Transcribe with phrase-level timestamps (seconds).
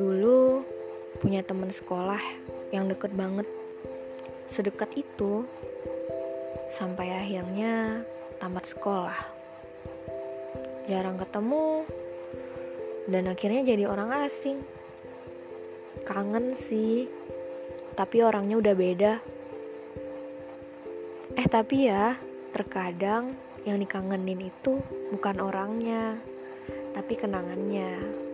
[0.00, 0.64] dulu
[1.20, 2.20] punya teman sekolah
[2.72, 3.44] yang deket banget.
[4.48, 5.44] Sedekat itu
[6.72, 8.00] sampai akhirnya
[8.40, 9.20] tamat sekolah.
[10.88, 11.84] Jarang ketemu
[13.12, 14.64] dan akhirnya jadi orang asing.
[16.08, 17.04] Kangen sih,
[17.92, 19.12] tapi orangnya udah beda.
[21.36, 22.16] Eh tapi ya,
[22.56, 23.36] terkadang
[23.68, 24.80] yang dikangenin itu
[25.12, 26.16] bukan orangnya,
[26.96, 28.29] tapi kenangannya.